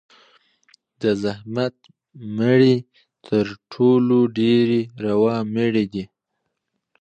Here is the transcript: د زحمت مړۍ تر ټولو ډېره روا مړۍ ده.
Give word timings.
د 1.01 1.03
زحمت 1.23 1.75
مړۍ 2.37 2.77
تر 3.27 3.45
ټولو 3.73 4.17
ډېره 4.37 4.79
روا 5.05 5.35
مړۍ 5.53 5.85
ده. 5.93 6.03